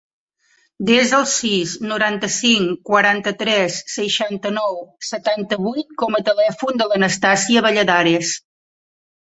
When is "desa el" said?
0.89-1.25